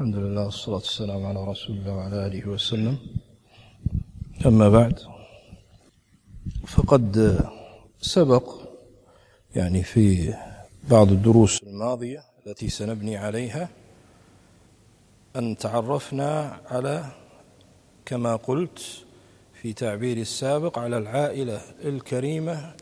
[0.00, 2.98] الحمد لله والصلاة والسلام على رسول الله وعلى آله وسلم.
[4.46, 4.98] أما بعد
[6.66, 7.38] فقد
[8.00, 8.54] سبق
[9.56, 10.34] يعني في
[10.90, 13.68] بعض الدروس الماضية التي سنبني عليها
[15.36, 17.04] أن تعرفنا على
[18.06, 19.04] كما قلت
[19.62, 22.74] في تعبير السابق على العائلة الكريمة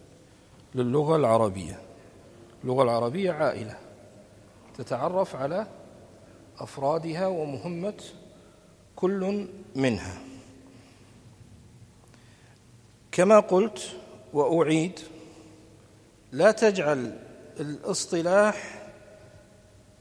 [0.75, 1.80] للغة العربية.
[2.64, 3.77] اللغة العربية عائلة.
[4.77, 5.66] تتعرف على
[6.61, 7.95] أفرادها ومهمة
[8.96, 10.18] كل منها.
[13.12, 13.96] كما قلت
[14.32, 15.00] وأعيد
[16.32, 17.18] لا تجعل
[17.61, 18.89] الاصطلاح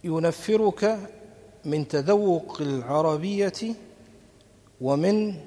[0.04, 1.00] ينفرك
[1.66, 3.76] من تذوق العربية
[4.82, 5.42] ومن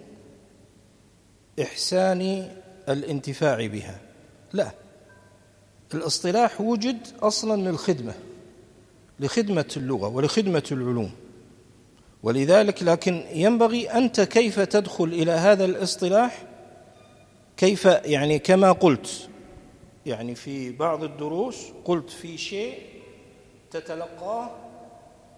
[1.63, 2.53] إحسان
[2.89, 4.01] الانتفاع بها.
[4.53, 4.71] لا
[5.95, 8.15] الاصطلاح وجد أصلا للخدمة.
[9.21, 11.11] لخدمة اللغة ولخدمة العلوم.
[12.23, 16.43] ولذلك لكن ينبغي أنت كيف تدخل إلى هذا الاصطلاح؟
[17.57, 19.29] كيف يعني كما قلت
[20.07, 22.79] يعني في بعض الدروس قلت في شيء
[23.71, 24.51] تتلقاه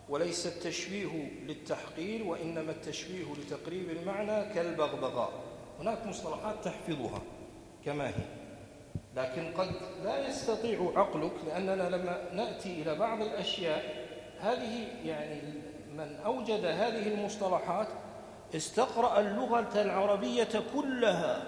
[0.09, 5.33] وليس التشبيه للتحقير وإنما التشبيه لتقريب المعنى كالبغبغاء.
[5.81, 7.23] هناك مصطلحات تحفظها
[7.84, 8.42] كما هي.
[9.17, 9.71] لكن قد
[10.05, 14.07] لا يستطيع عقلك لأننا لما نأتي إلى بعض الأشياء.
[14.41, 15.41] هذه يعني
[15.97, 17.89] من أوجد هذه المصطلحات
[18.57, 21.43] استقرأ اللغة العربية كلها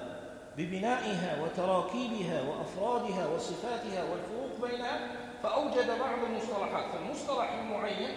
[0.56, 5.10] ببنائها وتراكيبها وأفرادها وصفاتها والفروق بينها
[5.42, 6.84] فأوجد بعض المصطلحات.
[6.92, 8.10] فالمصطلح المعين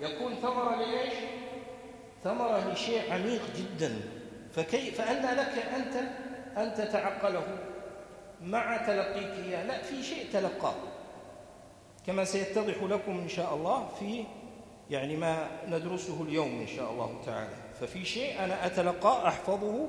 [0.00, 1.14] يكون ثمرة لإيش؟
[2.24, 4.00] ثمرة لشيء عميق جدا.
[4.52, 5.96] فكيف؟ فأن لك أنت
[6.56, 7.69] أن تتعقله.
[8.42, 10.74] مع تلقيك إياه لا في شيء تلقاه
[12.06, 14.24] كما سيتضح لكم إن شاء الله في
[14.90, 17.54] يعني ما ندرسه اليوم إن شاء الله تعالى.
[17.80, 19.88] ففي شيء أنا أتلقاه أحفظه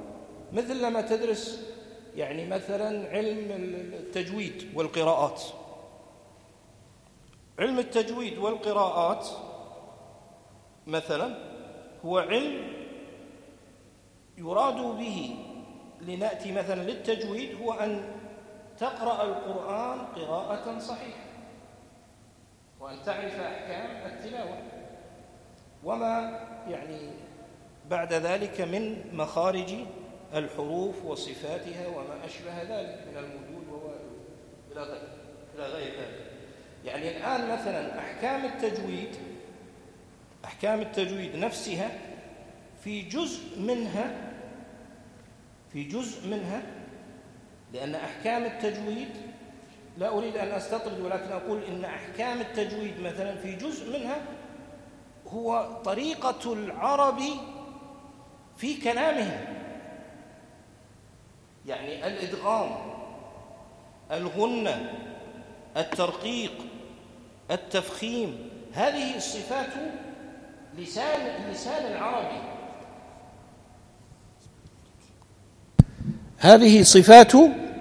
[0.54, 1.68] مثل لما تدرس
[2.16, 3.52] يعني مثلا علم
[3.94, 5.42] التجويد والقراءات.
[7.60, 9.28] علم التجويد والقراءات
[10.88, 11.38] مثلا
[12.06, 12.74] هو علم
[14.38, 15.36] يراد به
[16.02, 18.21] لنأتي مثلا للتجويد هو أن
[18.82, 21.26] تقرأ القرآن قراءة صحيحة.
[22.80, 24.58] وأن تعرف أحكام التلاوة.
[25.84, 27.00] وما يعني
[27.90, 29.74] بعد ذلك من مخارج
[30.34, 33.96] الحروف وصفاتها وما أشبه ذلك من المدود
[35.56, 36.32] إلى غير ذلك.
[36.86, 39.16] يعني الآن مثلا أحكام التجويد
[40.46, 41.92] أحكام التجويد نفسها
[42.84, 44.32] في جزء منها
[45.74, 46.62] في جزء منها
[47.74, 49.10] لأن أحكام التجويد
[49.98, 54.22] لا أريد أن أستطرد ولكن أقول إن أحكام التجويد مثلا في جزء منها
[55.28, 57.22] هو طريقة العرب
[58.58, 59.46] في كلامهم.
[61.66, 62.70] يعني الإدغام
[64.12, 64.94] الغنة
[65.78, 66.52] الترقيق
[67.52, 69.70] التفخيم هذه الصفات
[70.78, 72.51] لسان اللسان العربي
[76.42, 77.32] هذه صفات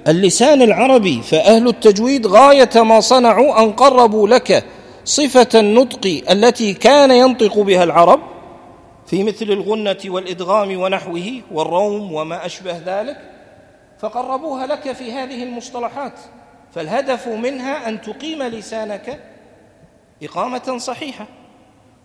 [0.08, 4.64] اللسان العربي فأهل التجويد غاية ما صنعوا أن قربوا لك
[5.04, 8.20] صفة النطق التي كان ينطق بها العرب
[9.06, 13.16] في مثل الغنة والإدغام ونحوه والروم وما أشبه ذلك
[13.98, 16.14] فقربوها لك في هذه المصطلحات.
[16.74, 19.20] فالهدف منها أن تقيم لسانك
[20.22, 21.26] إقامة صحيحة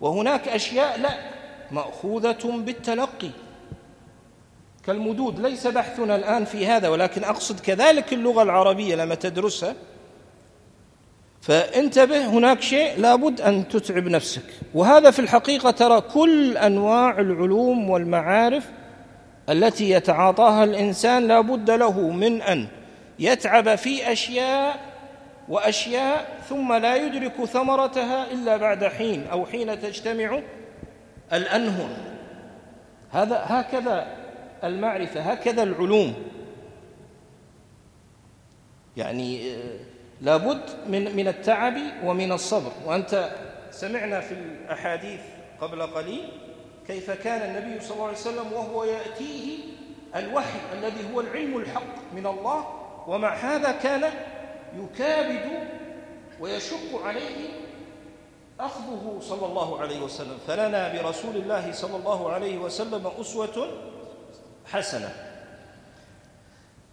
[0.00, 1.18] وهناك أشياء لا
[1.70, 3.30] مأخوذة بالتلقي.
[4.86, 9.74] كالمدود ليس بحثنا الآن في هذا ولكن أقصد كذلك اللغة العربية لما تدرسها.
[11.40, 14.42] فانتبه هناك شيء لابد أن تتعب نفسك.
[14.74, 18.70] وهذا في الحقيقة ترى كل أنواع العلوم والمعارف
[19.48, 22.68] التي يتعاطاها الإنسان لابد له من أن
[23.18, 24.76] يتعب في أشياء
[25.48, 30.40] وأشياء ثم لا يدرك ثمرتها إلا بعد حين أو حين تجتمع
[31.32, 31.88] الأنهر
[33.12, 34.25] هذا هكذا
[34.64, 36.14] المعرفة هكذا العلوم.
[38.96, 39.78] يعني آه،
[40.20, 41.74] لابد من من التعب
[42.04, 42.72] ومن الصبر.
[42.86, 43.30] وأنت
[43.70, 45.20] سمعنا في الأحاديث
[45.60, 46.28] قبل قليل
[46.86, 49.58] كيف كان النبي صلى الله عليه وسلم وهو يأتيه
[50.16, 52.66] الوحي الذي هو العلم الحق من الله
[53.06, 54.10] ومع هذا كان
[54.76, 55.68] يكابد
[56.40, 57.48] ويشق عليه
[58.60, 60.38] أخذه صلى الله عليه وسلم.
[60.46, 63.68] فلنا برسول الله صلى الله عليه وسلم أسوة
[64.72, 65.08] حسنة.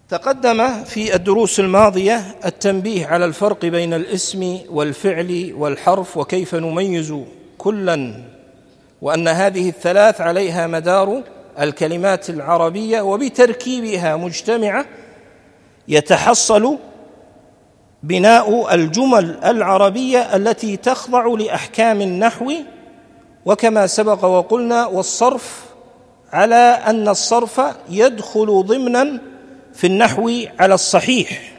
[0.10, 7.14] تقدم في الدروس الماضية التنبيه على الفرق بين الاسم والفعل والحرف وكيف نميز
[7.58, 8.14] كلا
[9.02, 11.24] وأن هذه الثلاث عليها مدار
[11.60, 14.86] الكلمات العربية وبتركيبها مجتمعة
[15.88, 16.78] يتحصل
[18.04, 22.52] بناء الجمل العربية التي تخضع لأحكام النحو
[23.46, 25.73] وكما سبق وقلنا والصرف
[26.34, 29.20] على أن الصرف يدخل ضمنا
[29.74, 31.54] في النحو على الصحيح.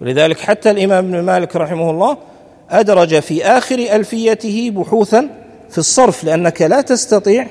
[0.00, 2.16] ولذلك حتى الإمام ابن مالك رحمه الله
[2.70, 5.28] أدرج في آخر ألفيته بحوثا
[5.70, 7.50] في الصرف لأنك لا تستطيع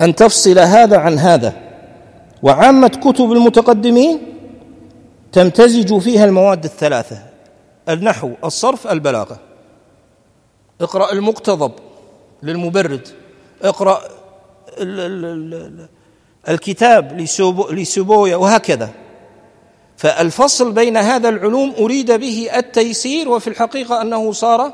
[0.00, 1.54] أن تفصل هذا عن هذا.
[2.42, 4.18] وعامة كتب المتقدمين
[5.32, 7.18] تمتزج فيها المواد الثلاثة
[7.88, 9.38] النحو الصرف البلاغة.
[10.80, 11.72] اقرأ المقتضب
[12.42, 13.08] للمبرد.
[13.62, 14.00] اقرأ
[16.48, 17.20] الكتاب
[17.70, 18.90] لسبويا وهكذا.
[19.96, 24.72] فالفصل بين هذا العلوم أريد به التيسير وفي الحقيقة أنه صار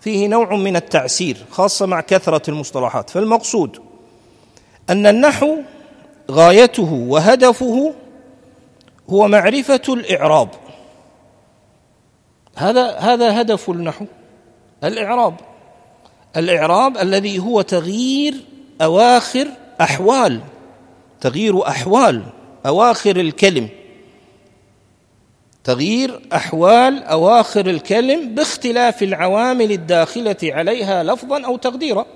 [0.00, 3.10] فيه نوع من التعسير خاصة مع كثرة المصطلحات.
[3.10, 3.78] فالمقصود
[4.90, 5.56] أن النحو
[6.30, 7.94] غايته وهدفه
[9.10, 10.48] هو معرفة الإعراب.
[12.56, 14.06] هذا هذا هدف النحو
[14.84, 15.34] الإعراب.
[16.36, 18.34] الإعراب الذي هو تغيير
[18.82, 19.48] أواخر
[19.80, 20.40] أحوال
[21.20, 22.22] تغيير أحوال
[22.66, 23.68] أواخر الكلم.
[25.64, 32.06] تغيير أحوال أواخر الكلم باختلاف العوامل الداخلة عليها لفظا أو تقديرا.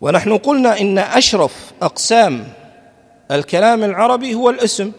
[0.00, 2.46] ونحن قلنا إن أشرف أقسام
[3.30, 4.92] الكلام العربي هو الاسم.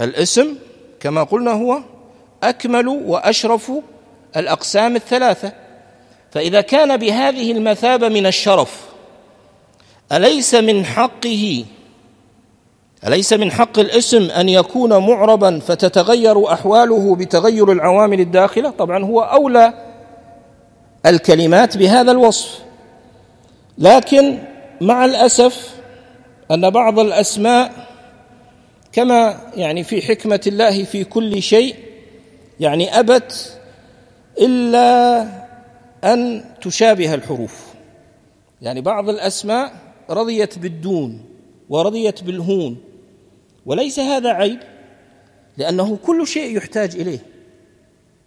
[0.00, 0.56] الاسم
[1.00, 1.80] كما قلنا هو
[2.42, 3.72] أكمل وأشرف
[4.36, 5.52] الأقسام الثلاثة.
[6.30, 8.80] فإذا كان بهذه المثابة من الشرف
[10.12, 11.64] أليس من حقه
[13.06, 19.74] أليس من حق الاسم أن يكون معربا فتتغير أحواله بتغير العوامل الداخلة؟ طبعا هو أولى
[21.06, 22.58] الكلمات بهذا الوصف.
[23.78, 24.38] لكن
[24.80, 25.74] مع الأسف
[26.50, 27.72] أن بعض الأسماء
[28.92, 31.74] كما يعني في حكمة الله في كل شيء
[32.60, 33.58] يعني أبت
[34.40, 35.39] إلا
[36.04, 37.66] أن تشابه الحروف.
[38.62, 39.72] يعني بعض الأسماء
[40.10, 41.24] رضيت بالدون
[41.68, 42.76] ورضيت بالهون
[43.66, 44.60] وليس هذا عيب
[45.56, 47.18] لأنه كل شيء يحتاج إليه.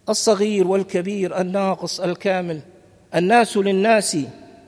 [0.08, 2.60] الصغير والكبير الناقص الكامل
[3.14, 4.16] الناس للناس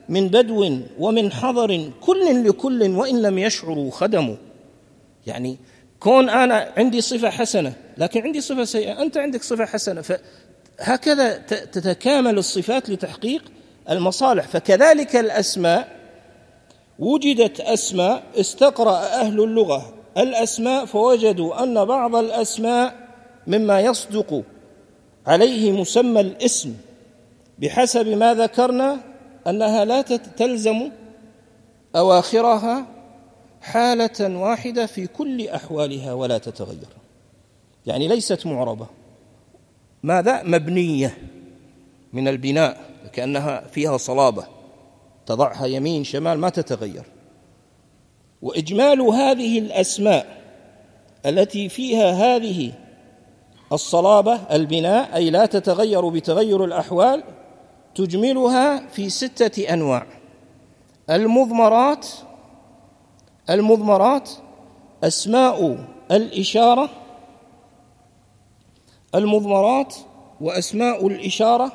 [0.09, 4.35] من بدو ومن حضر كل لكل وإن لم يشعروا خدموا.
[5.27, 5.57] يعني
[5.99, 10.03] كون أنا عندي صفة حسنة لكن عندي صفة سيئة أنت عندك صفة حسنة
[10.77, 13.43] فهكذا تتكامل الصفات لتحقيق
[13.89, 14.47] المصالح.
[14.47, 15.97] فكذلك الأسماء
[16.99, 22.95] وجدت أسماء استقرأ أهل اللغة الأسماء فوجدوا أن بعض الأسماء
[23.47, 24.43] مما يصدق
[25.27, 26.73] عليه مسمى الاسم
[27.59, 28.97] بحسب ما ذكرنا
[29.47, 30.01] أنها لا
[30.37, 30.91] تلزم
[31.95, 32.85] أواخرها
[33.61, 36.87] حالة واحدة في كل أحوالها ولا تتغير.
[37.85, 38.87] يعني ليست معربة.
[40.03, 41.17] ماذا؟ مبنية
[42.13, 42.77] من البناء
[43.13, 44.47] كأنها فيها صلابة.
[45.25, 47.03] تضعها يمين شمال ما تتغير.
[48.41, 50.41] وإجمال هذه الأسماء
[51.25, 52.71] التي فيها هذه
[53.73, 57.23] الصلابة البناء أي لا تتغير بتغير الأحوال
[57.95, 60.05] تجملها في ستة أنواع.
[61.09, 62.07] المضمرات
[63.49, 64.29] المضمرات
[65.03, 66.89] أسماء الإشارة
[69.15, 69.95] المضمرات
[70.41, 71.71] وأسماء الإشارة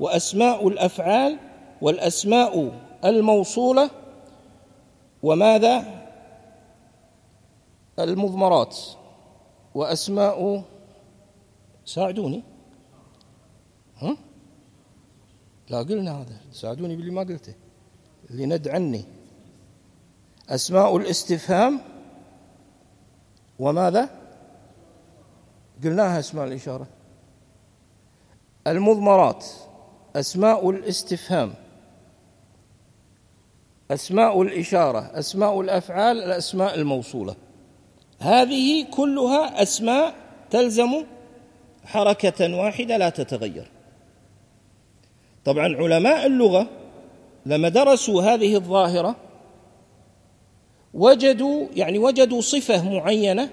[0.00, 1.38] وأسماء الأفعال
[1.82, 2.72] والأسماء
[3.04, 3.90] الموصولة
[5.22, 6.06] وماذا؟
[7.98, 8.76] المضمرات
[9.74, 10.64] وأسماء
[11.84, 12.42] ساعدوني.
[13.96, 14.16] ها؟
[15.70, 16.36] لا قلنا هذا.
[16.52, 17.54] ساعدوني باللي ما قلته.
[18.30, 19.04] اللي ند عني
[20.48, 21.80] أسماء الاستفهام
[23.58, 24.25] وماذا؟
[25.84, 26.86] قلناها أسماء الإشارة.
[28.66, 29.46] المضمرات
[30.16, 31.54] أسماء الاستفهام
[33.90, 37.36] أسماء الإشارة أسماء الأفعال الأسماء الموصولة.
[38.20, 40.14] هذه كلها أسماء
[40.50, 41.04] تلزم
[41.84, 43.70] حركة واحدة لا تتغير.
[45.44, 46.68] طبعا علماء اللغة
[47.46, 49.16] لما درسوا هذه الظاهرة
[50.94, 53.50] وجدوا يعني وجدوا صفة معينة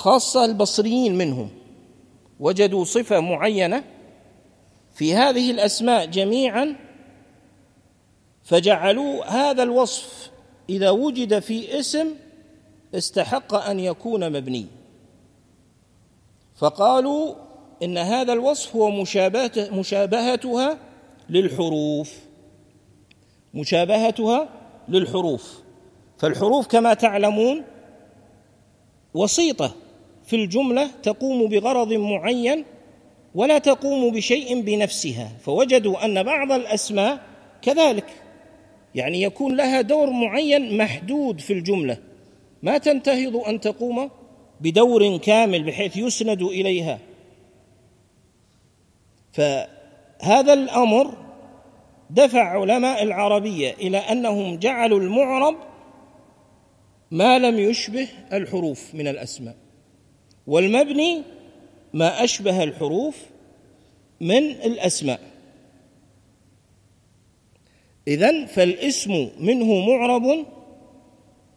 [0.00, 1.50] خاصة البصريين منهم.
[2.40, 3.84] وجدوا صفة معينة
[4.94, 6.76] في هذه الأسماء جميعا
[8.44, 10.30] فجعلوا هذا الوصف
[10.68, 12.14] إذا وجد في اسم
[12.94, 14.66] استحق أن يكون مبني.
[16.56, 17.34] فقالوا
[17.82, 18.90] إن هذا الوصف هو
[19.72, 20.78] مشابهتها
[21.28, 22.14] للحروف.
[23.54, 24.48] مشابهتها
[24.88, 25.60] للحروف.
[26.18, 27.64] فالحروف كما تعلمون
[29.14, 29.79] وسيطة.
[30.30, 32.64] في الجملة تقوم بغرض معين
[33.34, 37.20] ولا تقوم بشيء بنفسها فوجدوا أن بعض الأسماء
[37.62, 38.06] كذلك
[38.94, 41.98] يعني يكون لها دور معين محدود في الجملة.
[42.62, 44.10] ما تنتهض أن تقوم
[44.60, 46.98] بدور كامل بحيث يسند إليها.
[49.32, 51.14] فهذا الأمر
[52.10, 55.56] دفع علماء العربية إلى أنهم جعلوا المعرب
[57.10, 59.69] ما لم يشبه الحروف من الأسماء.
[60.50, 61.22] والمبني
[61.92, 63.16] ما أشبه الحروف
[64.20, 65.20] من الأسماء.
[68.08, 70.46] إذن فالاسم منه معرب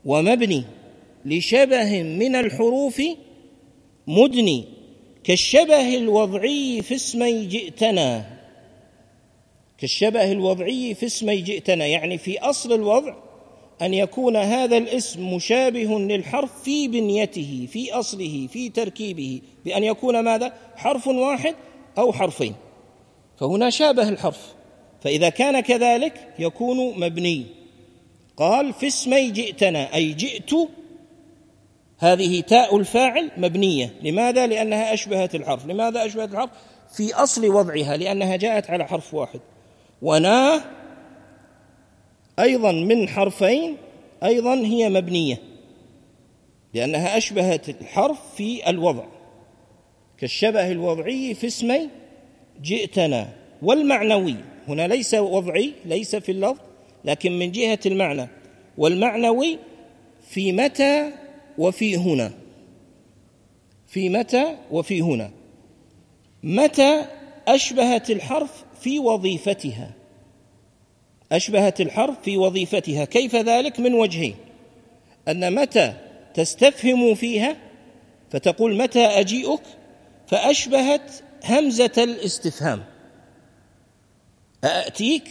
[0.05, 0.63] ومبني
[1.25, 3.01] لشبه من الحروف
[4.07, 4.65] مدني
[5.23, 8.39] كالشبه الوضعي في اسمي جئتنا.
[9.77, 13.15] كالشبه الوضعي في اسمي جئتنا يعني في أصل الوضع
[13.83, 19.41] أن يكون هذا الاسم مشابه للحرف في بنيته في أصله في تركيبه.
[19.65, 21.55] بأن يكون ماذا؟ حرف واحد
[21.97, 22.55] أو حرفين.
[23.39, 24.53] فهنا شابه الحرف.
[25.01, 27.45] فإذا كان كذلك يكون مبني.
[28.37, 30.51] قال في اسمي جئتنا أي جئت.
[31.97, 33.93] هذه تاء الفاعل مبنية.
[34.01, 35.65] لماذا؟ لأنها أشبهت الحرف.
[35.65, 36.49] لماذا أشبهت الحرف؟
[36.95, 39.39] في أصل وضعها لأنها جاءت على حرف واحد.
[40.01, 40.61] ونا
[42.39, 43.77] أيضا من حرفين
[44.23, 45.41] أيضا هي مبنية
[46.73, 49.05] لأنها أشبهت الحرف في الوضع.
[50.17, 51.89] كالشبه الوضعي في اسمي
[52.61, 53.29] جئتنا
[53.61, 54.35] والمعنوي
[54.67, 56.61] هنا ليس وضعي ليس في اللفظ
[57.05, 58.27] لكن من جهة المعنى.
[58.77, 59.59] والمعنوي
[60.29, 61.11] في متى
[61.57, 62.31] وفي هنا.
[63.87, 65.31] في متى وفي هنا.
[66.43, 67.05] متى
[67.47, 69.91] أشبهت الحرف في وظيفتها.
[71.33, 73.05] أشبهت الحرف في وظيفتها.
[73.05, 74.35] كيف ذلك؟ من وجهين.
[75.27, 75.93] أن متى
[76.33, 77.57] تستفهم فيها؟
[78.31, 79.61] فتقول متى أجيئك؟
[80.27, 81.11] فأشبهت
[81.45, 82.83] همزة الاستفهام.
[84.63, 85.23] أأتيك؟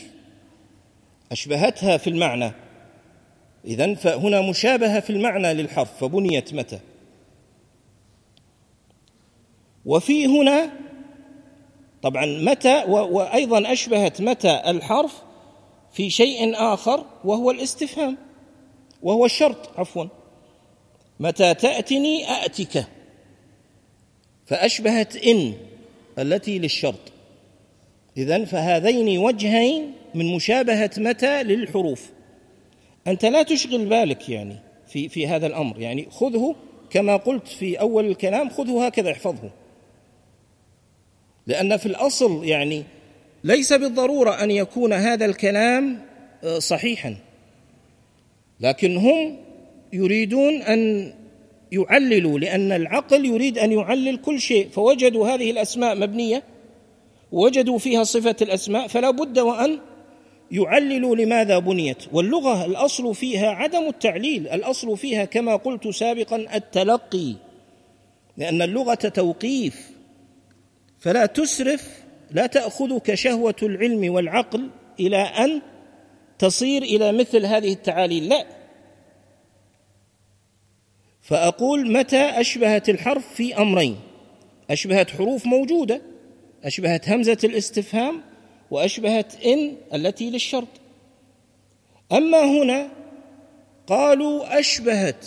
[1.32, 2.52] أشبهتها في المعنى.
[3.64, 6.78] إذن فهنا مشابهة في المعنى للحرف فبنيت متى.
[9.86, 10.70] وفي هنا
[12.02, 15.22] طبعا متى وأيضا أشبهت متى الحرف
[15.92, 18.18] في شيء آخر وهو الاستفهام
[19.02, 20.04] وهو الشرط عفوا.
[21.20, 22.86] متى تأتني أأتك.
[24.46, 25.54] فأشبهت إن
[26.18, 27.12] التي للشرط.
[28.16, 32.10] إذن فهذين وجهين من مشابهة متى للحروف.
[33.06, 34.56] أنت لا تشغل بالك يعني
[34.86, 35.80] في في هذا الأمر.
[35.80, 36.56] يعني خذه
[36.90, 39.50] كما قلت في أول الكلام خذه هكذا احفظه.
[41.46, 42.84] لأن في الأصل يعني
[43.44, 45.98] ليس بالضرورة أن يكون هذا الكلام
[46.44, 47.16] آه، صحيحا.
[48.60, 49.36] لكن هم
[49.92, 51.12] يريدون أن
[51.72, 54.68] يعللوا لأن العقل يريد أن يعلل كل شيء.
[54.68, 56.42] فوجدوا هذه الأسماء مبنية
[57.32, 59.78] وجدوا فيها صفة الأسماء فلا بد وأن
[60.50, 62.02] يعللوا لماذا بنيت.
[62.12, 67.34] واللغة الأصل فيها عدم التعليل الأصل فيها كما قلت سابقا التلقي.
[68.36, 69.90] لأن اللغة توقيف
[71.00, 72.01] فلا تسرف
[72.32, 74.70] لا تأخذك شهوة العلم والعقل
[75.00, 75.62] إلى أن
[76.38, 78.46] تصير إلى مثل هذه التعاليل لا.
[81.22, 83.96] فأقول متى أشبهت الحرف في أمرين؟
[84.70, 86.02] أشبهت حروف موجودة
[86.64, 88.22] أشبهت همزة الاستفهام
[88.70, 90.68] وأشبهت إن التي للشرط.
[92.12, 92.88] أما هنا
[93.86, 95.26] قالوا أشبهت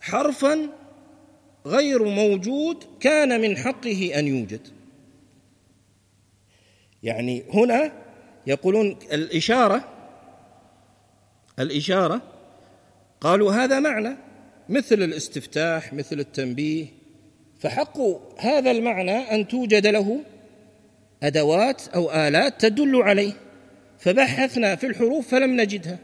[0.00, 0.68] حرفا
[1.66, 4.79] غير موجود كان من حقه أن يوجد.
[7.02, 7.92] يعني هنا
[8.46, 9.84] يقولون الإشارة
[11.58, 12.22] الإشارة
[13.20, 14.16] قالوا هذا معنى
[14.68, 16.86] مثل الاستفتاح مثل التنبيه
[17.60, 17.98] فحق
[18.38, 20.20] هذا المعنى أن توجد له
[21.22, 23.32] أدوات أو آلات تدل عليه
[23.98, 25.98] فبحثنا في الحروف فلم نجدها.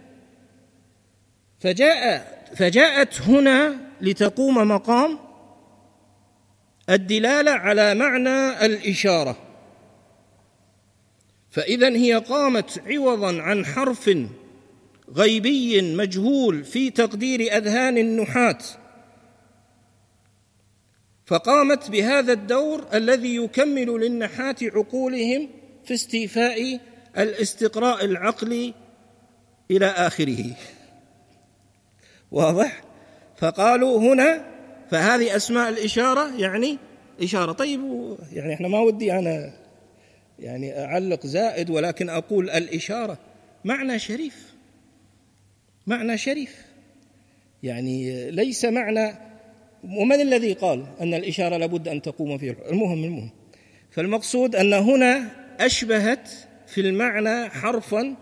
[1.60, 5.18] فجاء فجاءت هنا لتقوم مقام
[6.90, 9.45] الدلالة على معنى الإشارة.
[11.56, 14.10] فاذا هي قامت عوضا عن حرف
[15.14, 18.58] غيبي مجهول في تقدير أذهان النحاه
[21.26, 25.48] فقامت بهذا الدور الذي يكمل للنحاة عقولهم
[25.84, 26.80] في استيفاء
[27.18, 28.74] الاستقراء العقلي
[29.70, 30.44] إلى آخره.
[32.30, 32.82] واضح؟
[33.36, 34.44] فقالوا هنا
[34.90, 36.78] فهذه أسماء الإشارة يعني
[37.22, 37.52] إشارة.
[37.52, 37.80] طيب
[38.32, 39.65] يعني إحنا ما ودي أنا
[40.38, 43.18] يعني أعلق زائد ولكن أقول الإشارة
[43.64, 44.56] معنى شريف
[45.86, 46.64] معنى شريف.
[47.62, 49.14] يعني ليس معنى
[49.84, 53.30] ومن الذي قال أن الإشارة لابد أن تقوم فيه؟ المهم المهم.
[53.90, 56.28] فالمقصود أن هنا أشبهت
[56.66, 58.14] في المعنى حرفا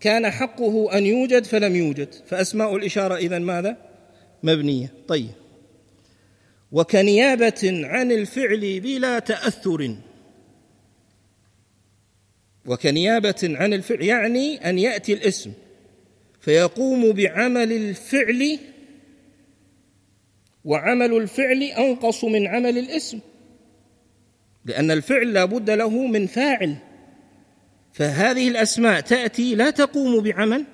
[0.00, 2.08] كان حقه أن يوجد فلم يوجد.
[2.26, 3.76] فأسماء الإشارة إذن ماذا؟
[4.42, 4.92] مبنية.
[5.08, 5.30] طيب.
[6.72, 9.96] وكنيابة عن الفعل بلا تأثر.
[12.66, 15.52] وكنيابة عن الفعل يعني أن يأتي الاسم
[16.40, 18.58] فيقوم بعمل الفعل
[20.64, 23.20] وعمل الفعل أنقص من عمل الاسم
[24.64, 26.76] لأن الفعل لا بد له من فاعل.
[27.92, 30.64] فهذه الأسماء تأتي لا تقوم بعمل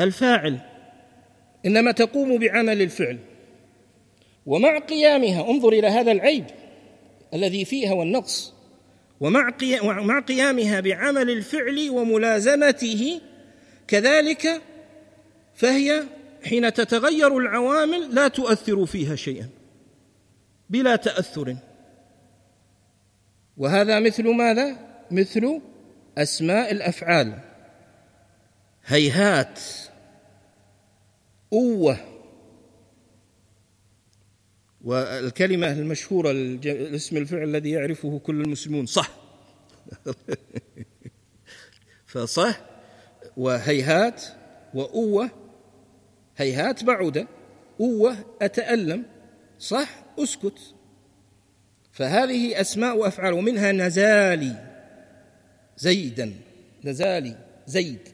[0.00, 0.58] الفاعل
[1.66, 3.18] إنما تقوم بعمل الفعل.
[4.46, 6.44] ومع قيامها انظر إلى هذا العيب
[7.34, 8.55] الذي فيها والنقص.
[9.20, 13.20] ومع قيامها بعمل الفعل وملازمته
[13.88, 14.62] كذلك
[15.54, 16.04] فهي
[16.44, 19.48] حين تتغير العوامل لا تؤثر فيها شيئا
[20.70, 21.56] بلا تأثر.
[23.56, 24.76] وهذا مثل ماذا؟
[25.10, 25.60] مثل
[26.18, 27.38] أسماء الأفعال.
[28.86, 29.60] هيهات
[31.52, 32.15] اوه
[34.86, 39.10] والكلمة المشهورة الاسم الفعل الذي يعرفه كل المسلمون صح.
[42.06, 42.60] فصح
[43.36, 44.24] وهيهات
[44.74, 45.30] وأوة
[46.36, 47.26] هيهات بعد
[47.80, 49.04] أوة أتألم
[49.58, 50.74] صح أسكت.
[51.92, 54.82] فهذه أسماء وأفعال ومنها نزالي
[55.76, 56.32] زيدا
[56.84, 58.08] نزالي زيد.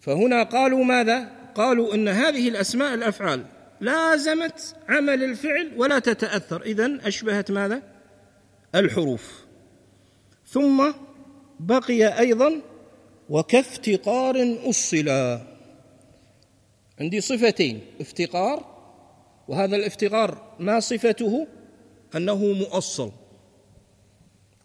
[0.00, 6.62] فهنا قالوا ماذا؟ قالوا إن هذه الأسماء الأفعال لازمت عمل الفعل ولا تتأثر.
[6.62, 7.82] اذا أشبهت ماذا؟
[8.74, 9.44] الحروف.
[10.46, 10.92] ثم
[11.60, 12.60] بقي أيضا
[13.28, 15.42] وكافتقار أصلا.
[17.00, 18.78] عندي صفتين افتقار
[19.48, 21.46] وهذا الافتقار ما صفته؟
[22.16, 23.12] أنه مؤصل.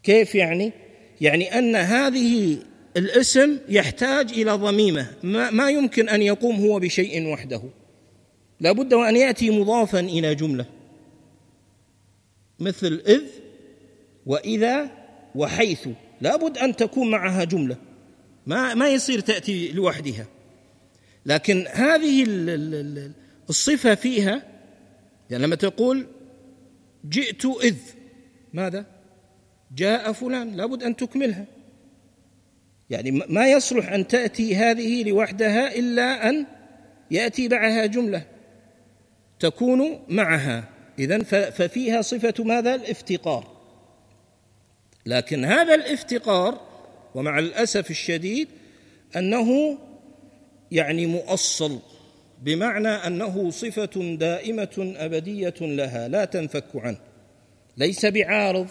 [0.04, 0.72] كيف يعني؟
[1.22, 2.58] يعني أن هذه
[2.98, 5.08] الاسم يحتاج إلى ضميمة.
[5.24, 7.62] ما, ما يمكن أن يقوم هو بشيء وحده.
[8.64, 10.66] لا بد وان يأتي مضافا إلى جملة.
[12.60, 13.24] مثل إذ
[14.26, 14.92] وإذا
[15.36, 15.88] وحيث.
[16.22, 17.78] لا بد أن تكون معها جملة.
[18.48, 20.26] ما ما يصير تأتي لوحدها.
[21.26, 22.26] لكن هذه
[23.50, 24.44] الصفة فيها
[25.30, 26.08] يعني لما تقول
[27.10, 27.78] جئت إذ
[28.54, 28.86] ماذا؟
[29.76, 30.56] جاء فلان.
[30.56, 31.46] لابد أن تكملها.
[32.90, 36.46] يعني ما يصلح أن تأتي هذه لوحدها إلا أن
[37.12, 38.33] يأتي معها جملة.
[39.44, 40.64] تكون معها.
[41.00, 43.48] اذا ففيها صفة ماذا؟ الافتقار.
[45.06, 46.62] لكن هذا الافتقار
[47.16, 48.48] ومع الأسف الشديد
[49.16, 49.78] أنه
[50.72, 51.80] يعني مؤصل
[52.44, 57.00] بمعنى أنه صفة دائمة أبدية لها لا تنفك عنه
[57.78, 58.68] ليس بعارض.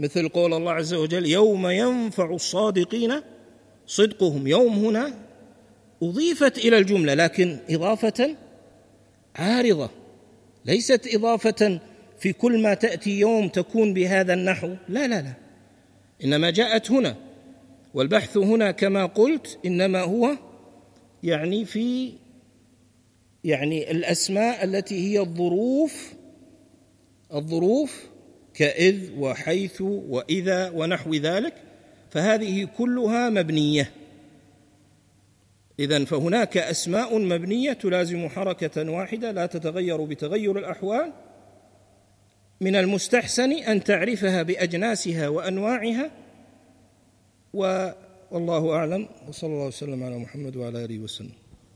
[0.00, 3.20] مثل قول الله عز وجل يوم ينفع الصادقين
[3.86, 4.46] صدقهم.
[4.46, 5.14] يوم هنا
[6.02, 8.36] أضيفت إلى الجملة لكن إضافة
[9.36, 9.90] عارضة
[10.64, 11.80] ليست إضافة
[12.18, 14.68] في كل ما تأتي يوم تكون بهذا النحو.
[14.88, 15.34] لا لا لا.
[16.24, 17.16] إنما جاءت هنا
[17.94, 20.36] والبحث هنا كما قلت إنما هو
[21.22, 22.12] يعني في
[23.44, 26.12] يعني الأسماء التي هي الظروف
[27.34, 28.06] الظروف
[28.54, 31.54] كإذ وحيث وإذا ونحو ذلك
[32.10, 33.90] فهذه كلها مبنية.
[35.82, 41.12] إذا فهناك أسماء مبنية تلازم حركة واحدة لا تتغير بتغير الأحوال.
[42.60, 46.10] من المستحسن أن تعرفها بأجناسها وأنواعها.
[48.30, 49.08] والله أعلم.
[49.28, 51.41] وصلى الله وسلم على محمد وعلى آله وسلم.